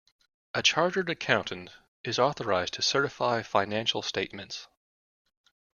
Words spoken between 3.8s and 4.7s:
statements